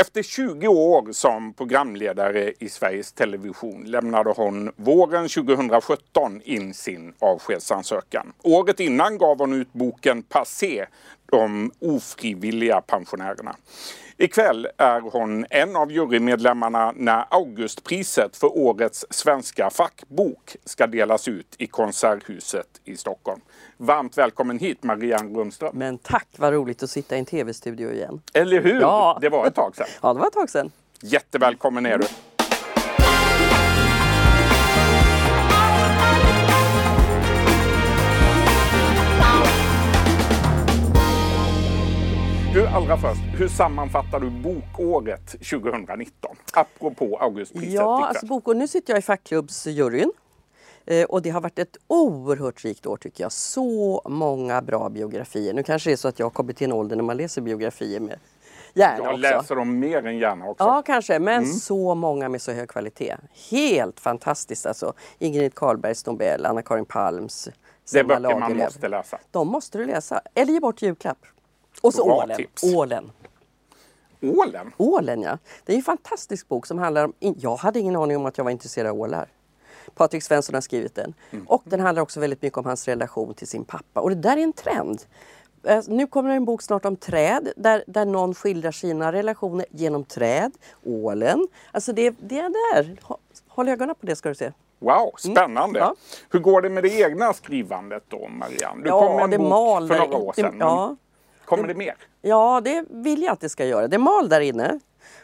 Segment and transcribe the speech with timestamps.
[0.00, 8.32] Efter 20 år som programledare i Sveriges Television lämnade hon våren 2017 in sin avskedsansökan.
[8.42, 10.86] Året innan gav hon ut boken Passé,
[11.30, 13.56] de ofrivilliga pensionärerna.
[14.16, 21.54] Ikväll är hon en av jurymedlemmarna när Augustpriset för årets svenska fackbok ska delas ut
[21.58, 23.40] i Konserthuset i Stockholm.
[23.76, 25.78] Varmt välkommen hit Marianne Rundström.
[25.78, 28.22] Men tack, vad roligt att sitta i en tv-studio igen.
[28.32, 28.80] Eller hur?
[28.80, 29.18] Ja.
[29.20, 29.86] Det var ett tag sedan.
[30.02, 30.70] Ja, det var ett tag sedan.
[31.02, 32.06] Jättevälkommen är du.
[42.74, 46.36] Allra först, hur sammanfattar du bokåret 2019?
[46.54, 50.12] Apropå Augustpriset Ja, alltså bok, och nu sitter jag i fackklubbsjuryn.
[50.86, 53.32] Eh, och det har varit ett oerhört rikt år tycker jag.
[53.32, 55.54] Så många bra biografier.
[55.54, 57.42] Nu kanske det är så att jag har kommit till en ålder när man läser
[57.42, 58.18] biografier med
[58.74, 59.16] gärna Jag också.
[59.16, 60.64] läser dem mer än gärna också.
[60.64, 61.18] Ja, kanske.
[61.18, 61.52] Men Mm.
[61.52, 63.16] så många med så hög kvalitet.
[63.50, 64.92] Helt fantastiskt alltså.
[65.18, 67.48] Ingrid Carlbergs Nobel, Anna-Karin Palms,
[67.92, 68.64] det är böcker man Lagerlöf.
[68.64, 69.18] måste läsa.
[69.30, 70.20] De måste du läsa.
[70.34, 71.18] Eller ge bort julklapp.
[71.82, 72.36] Och så Bra Ålen.
[72.36, 72.64] tips.
[72.74, 73.12] Ålen.
[74.22, 74.72] Ålen?
[74.76, 75.38] Ålen ja.
[75.64, 77.12] Det är en fantastisk bok som handlar om...
[77.18, 79.28] Jag hade ingen aning om att jag var intresserad av ålar.
[79.94, 81.14] Patrik Svensson har skrivit den.
[81.30, 81.46] Mm.
[81.48, 84.00] Och den handlar också väldigt mycket om hans relation till sin pappa.
[84.00, 85.02] Och det där är en trend.
[85.64, 90.04] Eh, Nu kommer en bok snart om träd där, där någon skildrar sina relationer genom
[90.04, 90.52] träd,
[90.84, 91.48] ålen.
[91.72, 92.96] Alltså det, det är där.
[93.02, 93.16] Hå-
[93.48, 94.52] Håll ögonen på det ska du se.
[94.78, 95.80] Wow, spännande.
[95.80, 95.88] Mm.
[95.88, 95.94] Ja.
[96.30, 98.82] Hur går det med det egna skrivandet då, Marianne?
[98.82, 100.50] Du Ja, kom med en det bok mal för några år det- sedan.
[100.58, 100.96] men ja.
[101.50, 101.94] Kommer det mer?
[102.22, 103.88] Ja, det vill jag att det ska göra.
[103.88, 104.80] Det mal där inne.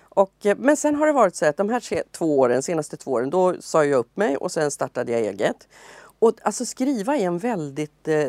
[0.09, 2.97] Och, eh, men sen har det varit så att de här tre, två åren, senaste
[2.97, 5.69] två åren, då sa jag upp mig och sen startade jag eget.
[6.19, 8.29] Och alltså skriva är en väldigt eh,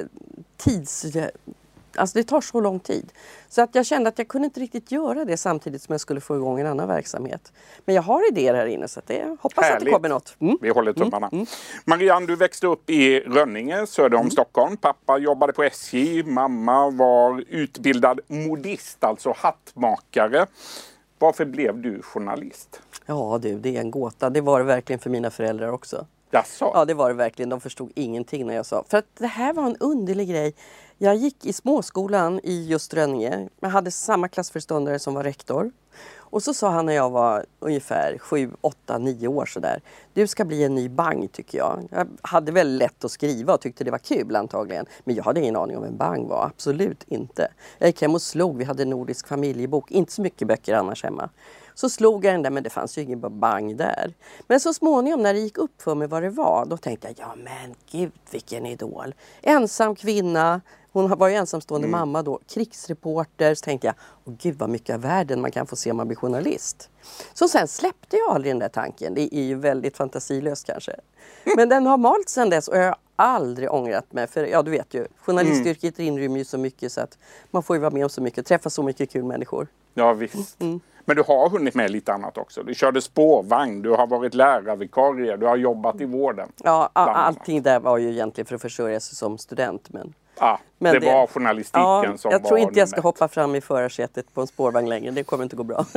[0.57, 1.05] tids...
[1.97, 3.11] Alltså det tar så lång tid.
[3.49, 6.21] Så att jag kände att jag kunde inte riktigt göra det samtidigt som jag skulle
[6.21, 7.51] få igång en annan verksamhet.
[7.85, 9.93] Men jag har idéer här inne så att det, hoppas att det Härligt.
[9.93, 10.35] kommer något.
[10.39, 10.57] Mm.
[10.61, 11.31] Vi håller tummarna.
[11.85, 14.31] Marianne, du växte upp i Rönninge söder om Mm.
[14.31, 14.77] Stockholm.
[14.77, 16.23] Pappa jobbade på SJ.
[16.23, 20.45] Mamma var utbildad modist, alltså hattmakare.
[21.19, 22.81] Varför blev du journalist?
[23.05, 24.29] Ja du, det är en gåta.
[24.29, 26.05] Det var det verkligen för mina föräldrar också.
[26.31, 26.71] Jaså?
[26.73, 27.49] Ja, det var det verkligen.
[27.49, 28.83] De förstod ingenting när jag sa.
[28.87, 30.53] För att det här var en underlig grej.
[30.97, 33.49] Jag gick i småskolan i just Rönninge.
[33.59, 35.71] Jag hade samma klassföreståndare som var rektor.
[36.29, 39.81] Och så sa han när jag var ungefär 7, 8, 9 år sådär.
[40.13, 41.87] Du ska bli en ny bang tycker jag.
[41.91, 44.85] Jag hade väl lätt att skriva och tyckte det var kul antagligen.
[45.03, 46.45] Men jag hade ingen aning om en bang var.
[46.45, 47.51] Absolut inte.
[47.77, 48.57] Jag gick hem och slog.
[48.57, 49.91] Vi hade nordisk familjebok.
[49.91, 51.29] Inte så mycket böcker annars hemma.
[51.77, 54.13] Så slog jag den där men det fanns ju ingen bang där.
[54.47, 57.15] Men så småningom när det gick upp för mig vad det var då tänkte jag
[57.19, 59.15] ja men gud vilken idol.
[59.41, 60.61] Ensam kvinna,
[60.91, 63.55] hon var ju ensamstående mamma då, krigsreporter.
[63.55, 63.95] Så tänkte jag,
[64.25, 66.89] åh gud vad mycket av världen man kan få se om man blir journalist.
[67.33, 69.13] Så sen släppte jag aldrig den där tanken.
[69.13, 70.95] Det är ju väldigt fantasilöst kanske.
[71.55, 74.27] Men den har malt sen dess och jag har aldrig ångrat mig.
[74.27, 77.17] För ja, du vet ju, journalistyrket inrymmer ju så mycket så att
[77.51, 79.67] man får ju vara med om så mycket, träffa så mycket kul människor.
[79.93, 80.61] Ja, visst.
[80.61, 80.79] Mm.
[81.07, 82.63] Men du har hunnit med lite annat också.
[82.63, 86.51] Du körde spårvagn, du har varit lärarvikarie, du har jobbat i vården.
[86.63, 89.89] Ja, allting där var ju egentligen för att försörja sig som student.
[89.89, 93.27] Men, Ja, men det, var journalistiken ja, som Jag var tror inte jag ska hoppa
[93.27, 95.11] fram i förarsätet på en spårvagn längre.
[95.11, 95.85] Det kommer inte gå bra.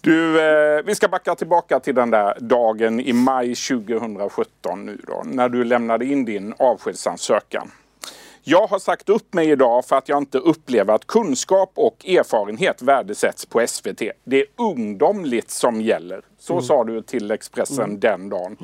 [0.00, 5.22] Du, eh, vi ska backa tillbaka till den där dagen i maj 2017 nu då,
[5.24, 7.70] när du lämnade in din avskedsansökan.
[8.50, 12.82] Jag har sagt upp mig idag för att jag inte upplever att kunskap och erfarenhet
[12.82, 14.02] värdesätts på SVT.
[14.24, 16.22] Det är ungdomligt som gäller.
[16.38, 16.62] Så Mm.
[16.64, 18.56] sa du till Expressen den dagen.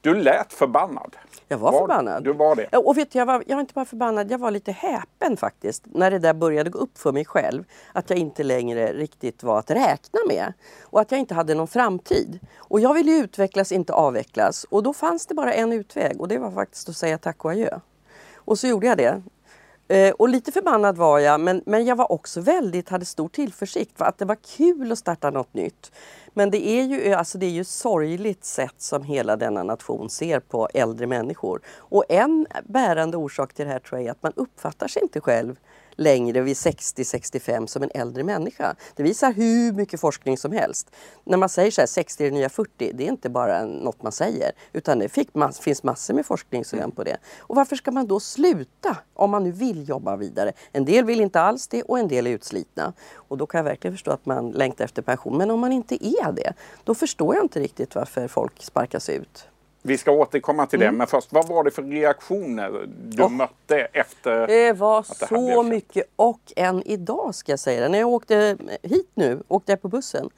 [0.00, 1.16] Du lät förbannad.
[1.48, 2.24] Jag var, förbannad.
[2.24, 2.66] Du var det.
[2.72, 5.36] Ja, och vet du, jag, var, jag var inte bara förbannad, jag var lite häpen
[5.36, 5.82] faktiskt.
[5.86, 7.64] När det där började gå upp för mig själv.
[7.92, 10.52] Att jag inte längre riktigt var att räkna med.
[10.82, 12.38] Och att jag inte hade någon framtid.
[12.56, 14.64] Och jag ville ju utvecklas, inte avvecklas.
[14.70, 17.50] Och då fanns det bara en utväg och det var faktiskt att säga tack och
[17.50, 17.78] adjö.
[18.44, 19.22] Och så gjorde jag det.
[19.88, 23.98] Eh, och lite förbannad var jag, men, men jag var också väldigt, hade stor tillförsikt
[23.98, 25.92] för att det var kul att starta något nytt.
[26.34, 30.10] Men det är ju eh, alltså det är ju sorgligt sätt som hela denna nation
[30.10, 31.60] ser på äldre människor.
[31.66, 35.20] Och en bärande orsak till det här tror jag är att man uppfattar sig inte
[35.20, 35.56] själv
[35.96, 38.76] längre vid 60-65 som en äldre människa.
[38.96, 40.90] Det visar hur mycket forskning som helst.
[41.24, 44.02] När man säger så här, 60 är det nya 40, det är inte bara något
[44.02, 44.52] man säger.
[44.72, 47.16] Utan det finns massor med forskning som på det.
[47.38, 50.52] Och varför ska man då sluta om man nu vill jobba vidare?
[50.72, 52.92] En del vill inte alls det och en del är utslitna.
[53.14, 55.36] Och då kan jag verkligen förstå att man längtar efter pension.
[55.36, 56.52] Men om man inte är det,
[56.84, 59.48] då förstår jag inte riktigt varför folk sparkas ut.
[59.84, 60.98] Vi ska återkomma till det, Mm.
[60.98, 63.30] men först, vad var det för reaktioner du Åh.
[63.30, 64.46] mötte efter?
[64.46, 67.88] Det var det här blev så mycket och än idag ska jag säga det.
[67.88, 70.30] När jag åkte hit nu, åkte jag på bussen.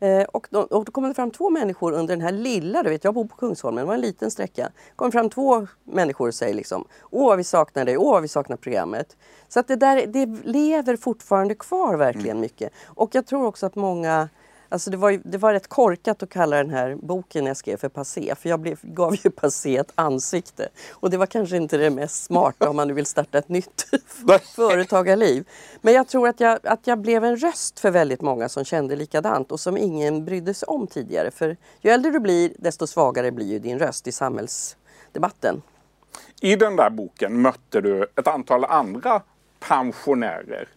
[0.00, 2.90] Eh, och, då, och då kom det fram två människor under den här lilla, du
[2.90, 4.68] vet jag bor på Kungsholmen, det var en liten sträcka.
[4.96, 9.16] kom fram två människor och säger liksom Åh vi saknar dig, åh vi saknar programmet.
[9.48, 12.72] Så att det där det lever fortfarande kvar verkligen mycket.
[12.86, 14.28] Och jag tror också att många
[14.68, 17.88] Alltså det, var det var rätt korkat att kalla den här boken jag skrev för
[17.88, 20.68] passé, för jag blev, gav ju passé ett ansikte.
[20.90, 23.86] Och det var kanske inte det mest smarta om man nu vill starta ett nytt
[24.56, 25.48] företagarliv.
[25.80, 28.96] Men jag tror att jag, att jag blev en röst för väldigt många som kände
[28.96, 31.30] likadant och som ingen brydde sig om tidigare.
[31.30, 35.62] För ju äldre du blir, desto svagare blir ju din röst i samhällsdebatten.
[36.40, 39.22] I den där boken mötte du ett antal andra
[39.68, 40.68] pensionärer.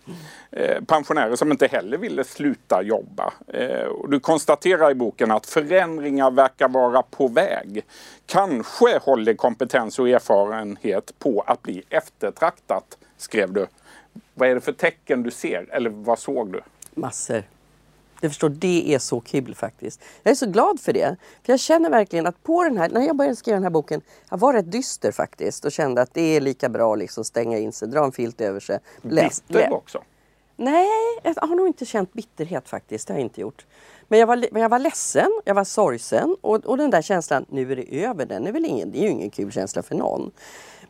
[0.52, 3.34] Eh, pensionärer som inte heller ville sluta jobba.
[3.48, 7.86] Eh, och du konstaterar i boken att förändringar verkar vara på väg.
[8.26, 13.68] Kanske håller kompetens och erfarenhet på att bli eftertraktat, skrev du.
[14.34, 16.62] Vad är det för tecken du ser, eller vad såg du?
[16.94, 17.44] Massor.
[18.22, 20.02] Du förstår, det är så kul faktiskt.
[20.24, 21.16] Jag är så glad för det.
[21.44, 24.02] För jag känner verkligen att på den här, när jag började skriva den här boken,
[24.30, 27.58] jag var rätt dyster faktiskt och kände att det är lika bra att liksom stänga
[27.58, 28.80] in sig, dra en filt över sig.
[29.02, 30.02] Läs, Bitter också.
[30.56, 30.88] Nej,
[31.24, 33.08] jag har nog inte känt bitterhet faktiskt.
[33.08, 33.66] Det har jag inte gjort.
[34.08, 37.46] Men jag var, men jag var ledsen, jag var sorgsen och, och den där känslan,
[37.50, 39.96] nu är det över, den är väl ingen, det är ju ingen kul känsla för
[39.96, 40.32] någon.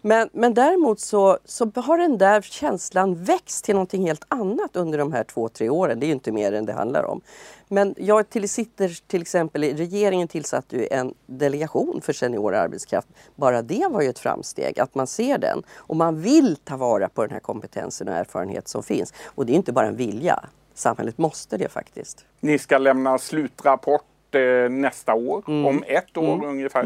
[0.07, 4.97] Men, men däremot så, så har den där känslan växt till någonting helt annat under
[4.97, 5.99] de här två, tre åren.
[5.99, 7.21] Det är ju inte mer än det handlar om.
[7.67, 13.07] Men jag till, sitter till exempel, i- regeringen tillsatte ju en delegation för senior arbetskraft.
[13.35, 15.63] Bara det var ju ett framsteg, att man ser den.
[15.75, 19.13] Och man vill ta vara på den här kompetensen och erfarenhet som finns.
[19.25, 20.39] Och det är inte bara en vilja.
[20.73, 22.25] Samhället måste det faktiskt.
[22.39, 24.03] Ni ska lämna slutrapport
[24.69, 25.65] nästa år, Mm.
[25.65, 26.83] om ett år ungefär.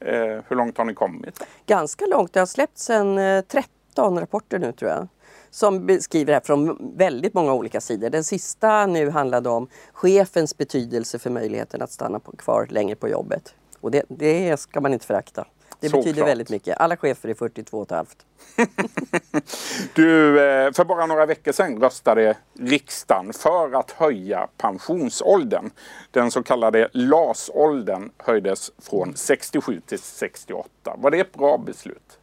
[0.00, 1.44] Eh, hur långt har ni kommit?
[1.66, 2.32] ganska långt.
[2.32, 5.08] Det har släppts eh, 13 rapporter nu tror jag.
[5.50, 8.10] Som beskriver det här från väldigt många olika sidor.
[8.10, 13.08] Den sista nu handlade om chefens betydelse för möjligheten att stanna på, kvar längre på
[13.08, 13.54] jobbet.
[13.80, 15.46] Och det, det ska man inte förakta.
[15.80, 16.04] Det Såklart.
[16.04, 16.80] betyder väldigt mycket.
[16.80, 18.26] Alla chefer är 42 och ett halvt.
[19.94, 25.70] Du, eh, för bara några veckor sedan röstade riksdagen för att höja pensionsåldern.
[26.10, 30.68] Den så kallade LAS-åldern höjdes från 67 till 68.
[30.96, 32.18] Var det ett bra beslut?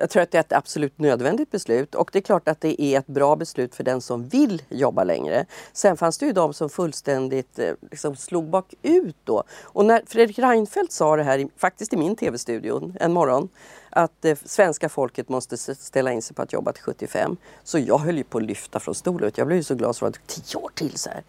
[0.00, 2.82] Jag tror att det är ett absolut nödvändigt beslut och det är klart att det
[2.82, 5.46] är ett bra beslut för den som vill jobba längre.
[5.72, 9.42] Sen fanns det ju de som fullständigt eh, liksom slog bakut då.
[9.62, 13.48] Och när Fredrik Reinfeldt sa det här, faktiskt i min tv-studio en morgon,
[13.90, 17.36] att eh, svenska folket måste ställa in sig på att jobba till 75.
[17.64, 19.30] Så jag höll ju på att lyfta från stolen.
[19.34, 21.22] Jag blev ju så glad så det tio år till så här.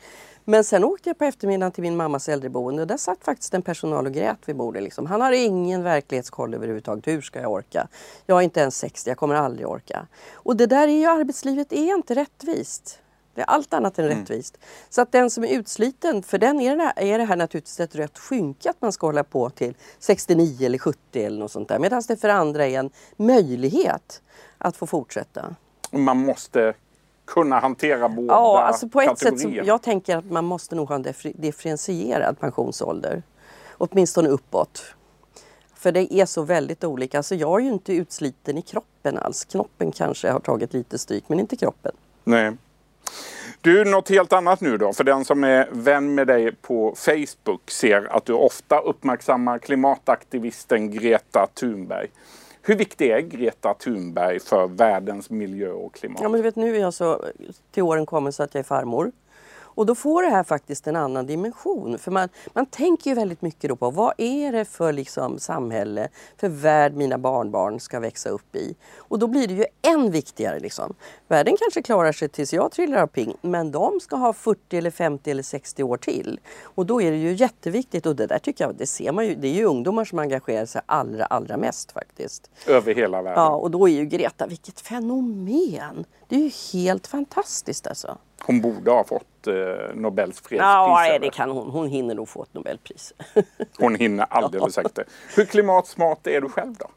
[0.49, 3.61] Men sen åkte jag på eftermiddagen till min mammas äldreboende och där satt faktiskt en
[3.61, 4.83] personal och grät vid bordet.
[4.83, 5.05] Liksom.
[5.05, 7.07] Han har ingen verklighetskoll överhuvudtaget.
[7.07, 7.87] Hur ska jag orka?
[8.25, 10.07] Jag är inte ens 60, jag kommer aldrig orka.
[10.33, 12.99] Och det där är ju, arbetslivet är inte rättvist.
[13.35, 14.57] Det är allt annat än rättvist.
[14.89, 17.79] Så att den som är utsliten, för den är det, här, är det här naturligtvis
[17.79, 21.69] ett rött skynke att man ska hålla på till 69 eller 70 eller något sånt
[21.69, 21.79] där.
[21.79, 24.21] Medan det för andra är en möjlighet
[24.57, 25.55] att få fortsätta.
[25.91, 26.73] Man måste
[27.29, 30.87] kunna hantera båda Ja, alltså på ett sätt så, jag tänker att man måste nog
[30.87, 33.23] ha en differ- differentierad pensionsålder.
[33.77, 34.83] Åtminstone uppåt.
[35.75, 37.17] För det är så väldigt olika.
[37.17, 39.45] Alltså jag är ju inte utsliten i kroppen alls.
[39.45, 41.91] Knoppen kanske har tagit lite stryk, men inte kroppen.
[42.23, 42.51] Nej.
[43.61, 44.93] Du, något helt annat nu då.
[44.93, 50.91] För den som är vän med dig på Facebook ser att du ofta uppmärksammar klimataktivisten
[50.91, 52.07] Greta Thunberg.
[52.61, 56.19] Hur viktig är Greta Thunberg för världens miljö och klimat?
[56.21, 57.25] Ja, men du vet, nu är jag så
[57.71, 59.11] till åren kommen så att jag är farmor.
[59.79, 61.97] Och då får det här faktiskt en annan dimension.
[61.97, 66.07] För man, man tänker ju väldigt mycket då på vad är det för liksom samhälle,
[66.37, 68.75] för värld mina barnbarn ska växa upp i.
[68.97, 70.59] Och då blir det ju än viktigare.
[70.59, 70.93] Liksom.
[71.27, 74.91] Världen kanske klarar sig tills jag trillar av ping, men de ska ha 40 eller
[74.91, 76.39] 50 eller 60 år till.
[76.63, 79.35] Och då är det ju jätteviktigt och det där tycker jag, det ser man ju,
[79.35, 82.49] det är ju ungdomar som engagerar sig allra, allra mest faktiskt.
[82.67, 83.43] Över hela världen.
[83.43, 86.05] Ja, och då är ju Greta, vilket fenomen!
[86.27, 88.17] Det är ju helt fantastiskt alltså.
[88.45, 89.53] Hon borde ha fått eh,
[89.93, 90.59] Nobels fredspris.
[90.59, 91.69] Ja, nej, det kan hon.
[91.69, 93.13] Hon hinner nog få ett Nobelpris.
[93.77, 94.99] Hon hinner alldeles säkert.
[95.35, 96.87] Hur klimatsmart är du själv då?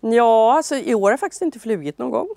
[0.00, 2.28] ja, alltså i år har jag faktiskt inte flugit någon gång.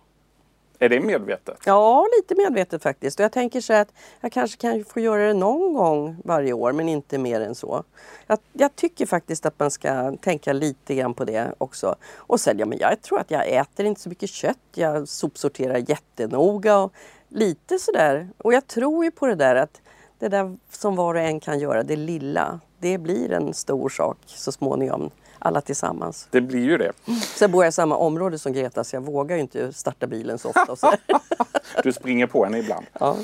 [0.79, 1.57] Är det medvetet?
[1.65, 3.19] Ja, lite medvetet faktiskt.
[3.19, 6.72] Och jag tänker så att jag kanske kan få göra det någon gång varje år,
[6.72, 7.84] men inte mer än så.
[8.27, 11.96] Jag, jag tycker faktiskt att man ska tänka lite grann på det också.
[12.15, 14.57] Och sen, ja, men jag tror att jag äter inte så mycket kött.
[14.75, 16.93] Jag sopsorterar jättenoga och
[17.29, 18.29] lite sådär.
[18.38, 19.81] Och jag tror ju på det där att
[20.19, 24.17] det där som var och en kan göra, det lilla, det blir en stor sak
[24.25, 26.27] så småningom, alla tillsammans.
[26.31, 26.91] Det blir ju det.
[27.36, 30.38] Sen bor jag i samma område som Greta så jag vågar ju inte starta bilen
[30.38, 30.75] så ofta.
[30.75, 30.93] Så.
[31.84, 32.86] Du springer på henne ibland.
[33.00, 33.15] Ja.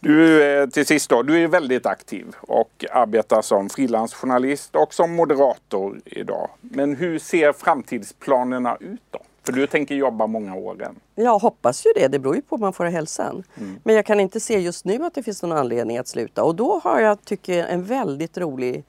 [0.00, 5.14] Du, eh, till sist då, du är väldigt aktiv och arbetar som frilansjournalist och som
[5.14, 6.50] moderator idag.
[6.60, 9.18] Men hur ser framtidsplanerna ut då?
[9.44, 11.00] För du tänker jobba många år än.
[11.14, 13.44] Jag hoppas ju det, det beror ju på om man får hälsan.
[13.82, 16.44] Men jag kan inte se just nu att det finns någon anledning att sluta.
[16.44, 18.84] Och då har jag, tycker jag, en väldigt rolig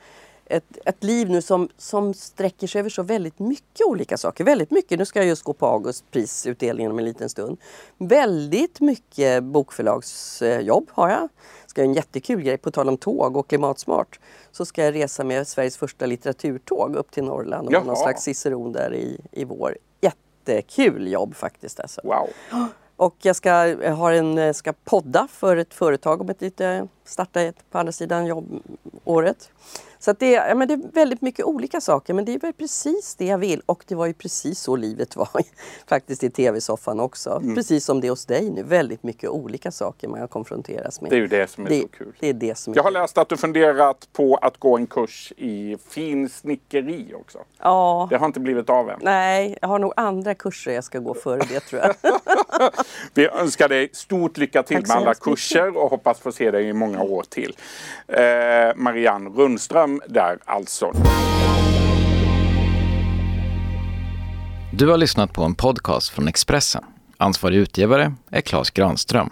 [0.45, 4.43] ett, ett liv nu som, som sträcker sig över så väldigt mycket olika saker.
[4.43, 7.57] Väldigt mycket, nu ska jag just gå på Augustprisutdelningen om en liten stund.
[7.97, 11.29] Väldigt mycket bokförlagsjobb har jag.
[11.65, 14.19] Ska göra en jättekul grej, på tal om tåg och klimatsmart.
[14.51, 18.03] Så ska jag resa med Sveriges första litteraturtåg upp till Norrland och vara någon Jaha.
[18.03, 19.77] slags ciceron där i, i vår.
[20.53, 22.01] Jättekul jobb faktiskt alltså.
[22.03, 22.29] Wow!
[22.97, 27.41] Och jag ska, jag har en, ska podda för ett företag om ett lite, starta
[27.41, 29.51] ett på andra sidan jobbåret.
[30.05, 32.39] Så att det, är- ja, men det är väldigt mycket olika saker men det är
[32.39, 35.27] väl precis det jag vill och det var ju precis så livet var
[35.87, 37.41] faktiskt i tv-soffan också.
[37.55, 41.09] Precis som det är hos dig nu, väldigt mycket olika saker man konfronteras med.
[41.11, 42.13] Det är ju det som är det, så kul.
[42.19, 43.01] Det är det som Jag har kul.
[43.01, 47.37] läst att du funderat på att gå en kurs i finsnickeri också.
[47.59, 48.99] Ja, Det har inte blivit av än.
[49.01, 51.95] nej, jag har nog andra kurser jag ska gå före det tror jag.
[53.13, 55.23] Vi önskar dig stort lycka till Tack med alla mycket.
[55.23, 57.57] kurser och hoppas få se dig i många år till.
[58.07, 58.21] Eh,
[58.75, 60.91] Marianne Rundström där alltså.
[64.71, 66.83] Du har lyssnat på en podcast från Expressen.
[67.17, 69.29] Ansvarig utgivare är Klas Granström.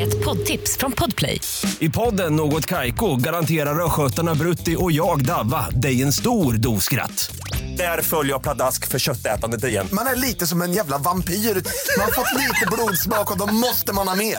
[0.00, 1.40] Ett poddtips från Podplay.
[1.78, 7.36] I podden Något Kaiko garanterar östgötarna Brutti och jag, Davva, dig en stor dos skratt.
[7.76, 9.88] Där följer jag pladask för köttätandet igen.
[9.92, 11.34] Man är lite som en jävla vampyr.
[11.34, 14.38] Man har fått lite blodsmak och då måste man ha mer.